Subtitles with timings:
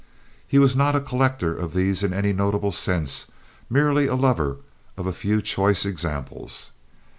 [0.47, 4.57] He was not a collector of these in any notable sense—merely a lover
[4.97, 6.71] of a few choice examples.